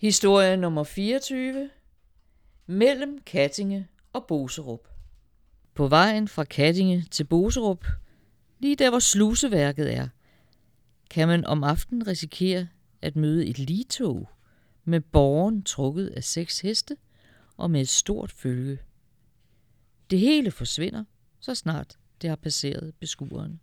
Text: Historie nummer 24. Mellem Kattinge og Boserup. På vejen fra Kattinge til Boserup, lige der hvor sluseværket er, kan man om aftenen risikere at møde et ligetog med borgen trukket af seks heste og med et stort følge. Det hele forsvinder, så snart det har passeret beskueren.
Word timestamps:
Historie 0.00 0.56
nummer 0.56 0.84
24. 0.84 1.70
Mellem 2.66 3.18
Kattinge 3.26 3.88
og 4.12 4.26
Boserup. 4.28 4.88
På 5.74 5.88
vejen 5.88 6.28
fra 6.28 6.44
Kattinge 6.44 7.06
til 7.10 7.24
Boserup, 7.24 7.86
lige 8.58 8.76
der 8.76 8.90
hvor 8.90 8.98
sluseværket 8.98 9.94
er, 9.94 10.08
kan 11.10 11.28
man 11.28 11.44
om 11.44 11.64
aftenen 11.64 12.06
risikere 12.06 12.68
at 13.02 13.16
møde 13.16 13.46
et 13.46 13.58
ligetog 13.58 14.28
med 14.84 15.00
borgen 15.00 15.62
trukket 15.62 16.08
af 16.08 16.24
seks 16.24 16.60
heste 16.60 16.96
og 17.56 17.70
med 17.70 17.80
et 17.80 17.88
stort 17.88 18.32
følge. 18.32 18.78
Det 20.10 20.18
hele 20.18 20.50
forsvinder, 20.50 21.04
så 21.40 21.54
snart 21.54 21.98
det 22.22 22.28
har 22.28 22.36
passeret 22.36 22.94
beskueren. 23.00 23.60